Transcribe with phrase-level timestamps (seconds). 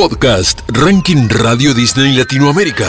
[0.00, 2.86] Podcast Ranking Radio Disney Latinoamérica.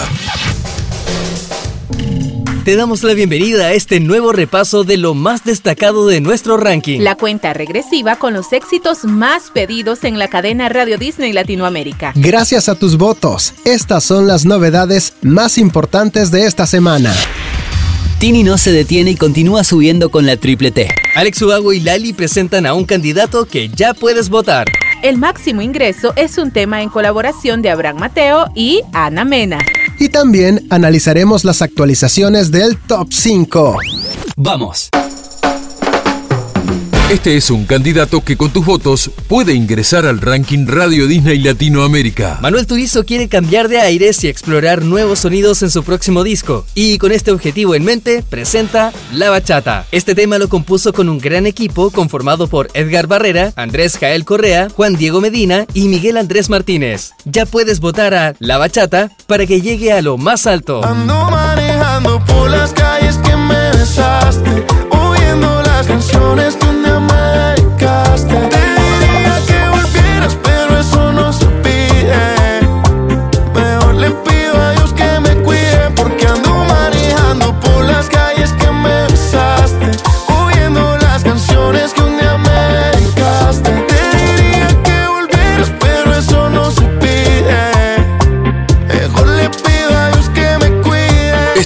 [2.63, 7.01] Te damos la bienvenida a este nuevo repaso de lo más destacado de nuestro ranking.
[7.01, 12.13] La cuenta regresiva con los éxitos más pedidos en la cadena Radio Disney Latinoamérica.
[12.15, 17.13] Gracias a tus votos, estas son las novedades más importantes de esta semana.
[18.19, 20.87] Tini no se detiene y continúa subiendo con la triple T.
[21.15, 24.71] Alex Ubago y Lali presentan a un candidato que ya puedes votar.
[25.01, 29.57] El máximo ingreso es un tema en colaboración de Abraham Mateo y Ana Mena.
[29.97, 33.77] Y también analizaremos las actualizaciones del Top 5.
[34.37, 34.89] ¡Vamos!
[37.11, 42.39] Este es un candidato que con tus votos puede ingresar al ranking Radio Disney Latinoamérica.
[42.41, 46.65] Manuel Turizo quiere cambiar de aires y explorar nuevos sonidos en su próximo disco.
[46.73, 49.85] Y con este objetivo en mente, presenta La Bachata.
[49.91, 54.69] Este tema lo compuso con un gran equipo conformado por Edgar Barrera, Andrés Jael Correa,
[54.69, 57.11] Juan Diego Medina y Miguel Andrés Martínez.
[57.25, 60.81] Ya puedes votar a La Bachata para que llegue a lo más alto.
[60.85, 66.60] Ando manejando por las calles que me besaste, oyendo las canciones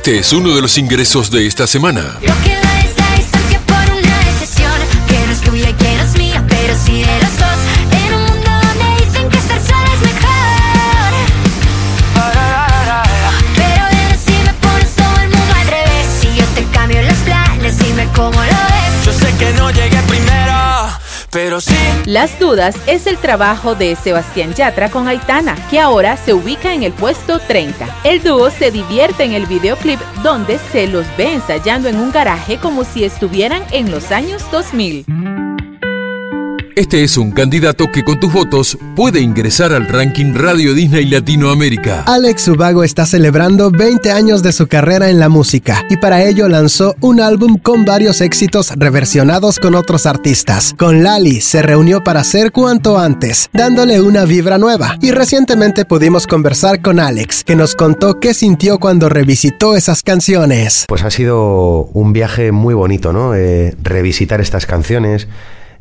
[0.05, 2.19] Este es uno de los ingresos de esta semana.
[21.35, 21.75] Pero sí.
[22.05, 26.83] Las dudas es el trabajo de Sebastián Yatra con Aitana, que ahora se ubica en
[26.83, 27.93] el puesto 30.
[28.05, 32.57] El dúo se divierte en el videoclip donde se los ve ensayando en un garaje
[32.57, 35.05] como si estuvieran en los años 2000.
[36.77, 42.03] Este es un candidato que con tus votos puede ingresar al ranking Radio Disney Latinoamérica.
[42.05, 46.49] Alex Ubago está celebrando 20 años de su carrera en la música y para ello
[46.49, 50.75] lanzó un álbum con varios éxitos reversionados con otros artistas.
[50.77, 54.97] Con Lali se reunió para hacer cuanto antes, dándole una vibra nueva.
[55.01, 60.83] Y recientemente pudimos conversar con Alex, que nos contó qué sintió cuando revisitó esas canciones.
[60.89, 63.33] Pues ha sido un viaje muy bonito, ¿no?
[63.33, 65.29] Eh, revisitar estas canciones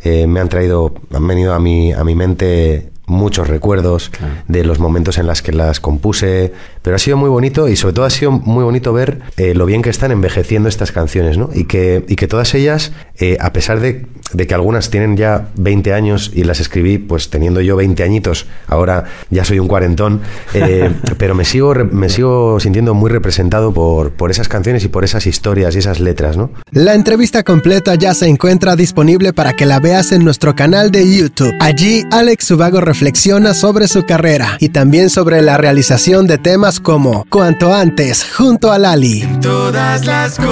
[0.05, 4.11] eh, me han traído, han venido a mi, a mi mente muchos recuerdos
[4.49, 7.95] de los momentos en los que las compuse, pero ha sido muy bonito y sobre
[7.95, 11.51] todo ha sido muy bonito ver eh, lo bien que están envejeciendo estas canciones, ¿no?
[11.55, 15.49] Y que, y que todas ellas, eh, a pesar de, de que algunas tienen ya
[15.57, 20.21] 20 años y las escribí pues teniendo yo 20 añitos, ahora ya soy un cuarentón,
[20.55, 25.05] eh, pero me sigo, me sigo sintiendo muy representado por, por esas canciones y por
[25.05, 26.51] esas historias y esas letras, ¿no?
[26.71, 31.17] La entrevista completa ya se encuentra disponible para que la veas en nuestro canal de
[31.17, 31.55] YouTube.
[31.61, 37.27] Allí, Alex Ubago reflexiona sobre su carrera y también sobre la realización de temas como
[37.29, 39.27] Cuanto antes, junto a Lali.
[39.43, 40.47] Todas las cosas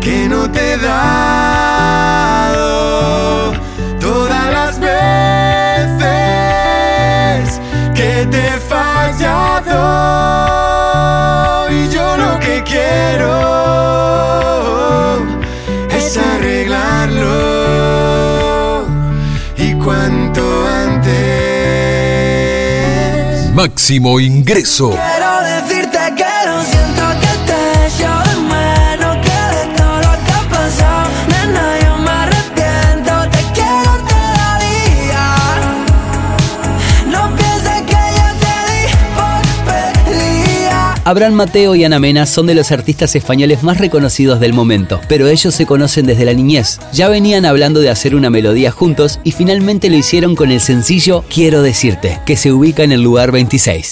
[0.00, 0.78] que no te he
[23.62, 24.90] Máximo ingreso.
[41.12, 45.28] Abraham Mateo y Ana Mena son de los artistas españoles más reconocidos del momento, pero
[45.28, 46.80] ellos se conocen desde la niñez.
[46.94, 51.22] Ya venían hablando de hacer una melodía juntos y finalmente lo hicieron con el sencillo
[51.28, 53.90] Quiero decirte, que se ubica en el lugar 26.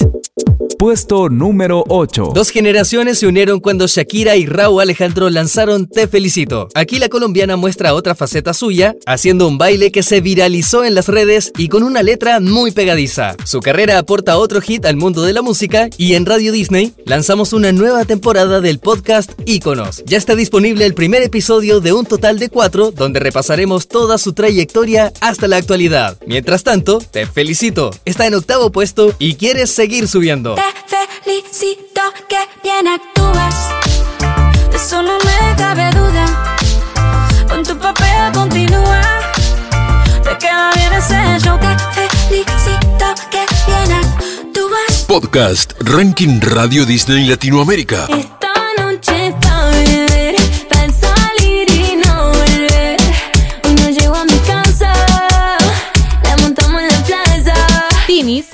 [0.81, 2.32] Puesto número 8.
[2.35, 6.69] Dos generaciones se unieron cuando Shakira y Raúl Alejandro lanzaron Te Felicito.
[6.75, 11.09] Aquí la colombiana muestra otra faceta suya, haciendo un baile que se viralizó en las
[11.09, 13.37] redes y con una letra muy pegadiza.
[13.44, 17.53] Su carrera aporta otro hit al mundo de la música y en Radio Disney lanzamos
[17.53, 20.03] una nueva temporada del podcast Íconos.
[20.06, 24.32] Ya está disponible el primer episodio de un total de cuatro donde repasaremos toda su
[24.32, 26.17] trayectoria hasta la actualidad.
[26.27, 30.56] Mientras tanto, Te Felicito está en octavo puesto y quieres seguir subiendo
[30.87, 33.70] felicito que bien actúas.
[34.70, 36.56] De eso no me cabe duda.
[37.49, 39.00] Con tu papel continúa.
[40.22, 45.05] Te queda bien ese show que felicito que bien actúas.
[45.06, 48.06] Podcast Ranking Radio Disney Latinoamérica.
[48.08, 48.39] Este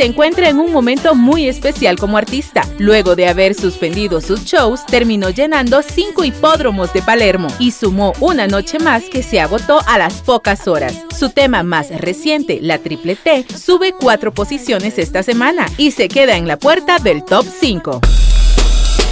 [0.06, 2.62] encuentra en un momento muy especial como artista.
[2.78, 8.46] Luego de haber suspendido sus shows, terminó llenando cinco hipódromos de Palermo y sumó una
[8.46, 10.94] noche más que se agotó a las pocas horas.
[11.16, 16.36] Su tema más reciente, la Triple T, sube cuatro posiciones esta semana y se queda
[16.36, 18.00] en la puerta del top 5.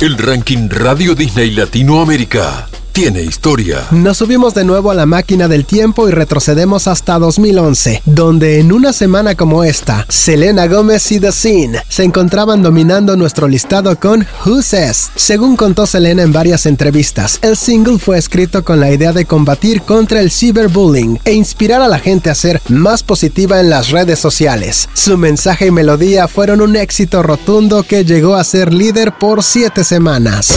[0.01, 3.89] El Ranking Radio Disney Latinoamérica tiene historia.
[3.91, 8.71] Nos subimos de nuevo a la máquina del tiempo y retrocedemos hasta 2011, donde en
[8.71, 14.25] una semana como esta, Selena Gómez y The Scene se encontraban dominando nuestro listado con
[14.47, 15.11] Who Says.
[15.17, 19.83] Según contó Selena en varias entrevistas, el single fue escrito con la idea de combatir
[19.83, 24.21] contra el cyberbullying e inspirar a la gente a ser más positiva en las redes
[24.21, 24.89] sociales.
[24.95, 29.83] Su mensaje y melodía fueron un éxito rotundo que llegó a ser líder por siete
[29.83, 30.55] semanas.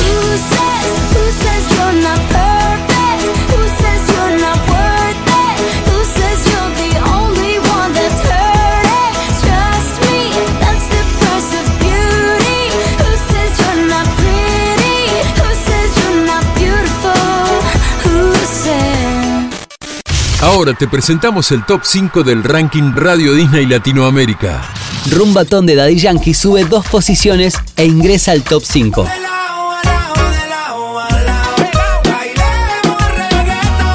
[20.57, 24.63] Ahora te presentamos el top 5 del Ranking Radio Disney Latinoamérica.
[25.11, 29.05] Rumbatón de Daddy Yankee sube dos posiciones e ingresa al top 5.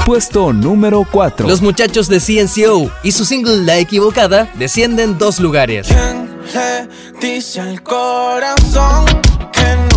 [0.07, 1.49] Puesto número 4.
[1.49, 5.89] Los muchachos de CNCO y su single La Equivocada descienden dos lugares.
[5.91, 6.89] le
[7.21, 9.05] dice al corazón
[9.53, 9.92] que no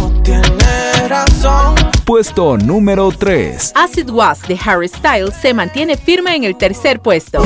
[2.05, 3.73] Puesto número 3.
[3.75, 7.43] Acid Was de Harry Styles se mantiene firme en el tercer puesto.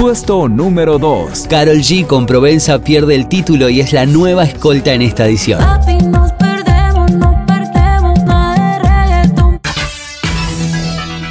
[0.00, 1.46] Puesto número 2.
[1.48, 5.60] Carol G con Provenza pierde el título y es la nueva escolta en esta edición.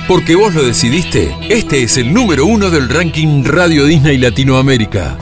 [0.08, 5.18] Porque vos lo decidiste, este es el número uno del Ranking Radio Disney Latinoamérica.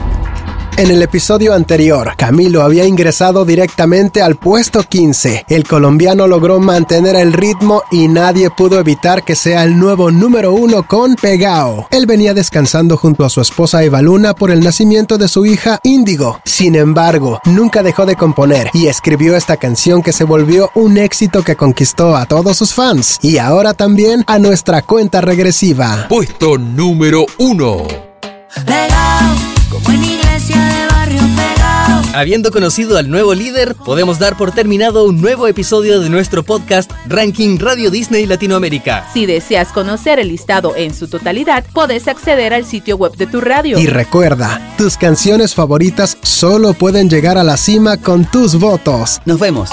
[0.76, 5.44] En el episodio anterior, Camilo había ingresado directamente al puesto 15.
[5.48, 10.52] El colombiano logró mantener el ritmo y nadie pudo evitar que sea el nuevo número
[10.52, 11.86] uno con Pegao.
[11.92, 15.78] Él venía descansando junto a su esposa Eva Luna por el nacimiento de su hija
[15.84, 16.40] Índigo.
[16.44, 21.44] Sin embargo, nunca dejó de componer y escribió esta canción que se volvió un éxito
[21.44, 26.06] que conquistó a todos sus fans y ahora también a nuestra cuenta regresiva.
[26.08, 28.13] Puesto número uno.
[32.14, 36.92] Habiendo conocido al nuevo líder, podemos dar por terminado un nuevo episodio de nuestro podcast
[37.08, 39.04] Ranking Radio Disney Latinoamérica.
[39.12, 43.40] Si deseas conocer el listado en su totalidad, puedes acceder al sitio web de tu
[43.40, 43.80] radio.
[43.80, 49.20] Y recuerda, tus canciones favoritas solo pueden llegar a la cima con tus votos.
[49.24, 49.70] Nos vemos.